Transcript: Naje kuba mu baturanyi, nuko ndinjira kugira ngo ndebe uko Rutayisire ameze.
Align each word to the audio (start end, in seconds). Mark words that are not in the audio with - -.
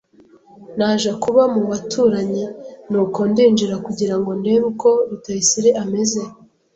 Naje 0.77 1.09
kuba 1.23 1.43
mu 1.53 1.61
baturanyi, 1.71 2.45
nuko 2.91 3.19
ndinjira 3.31 3.75
kugira 3.85 4.15
ngo 4.19 4.31
ndebe 4.39 4.65
uko 4.71 4.89
Rutayisire 5.09 5.69
ameze. 5.83 6.21